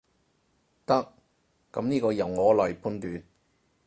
[0.83, 1.13] 得，
[1.71, 3.23] 噉呢個由我來判斷